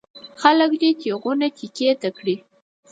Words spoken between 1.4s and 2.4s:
تېکې ته کړي.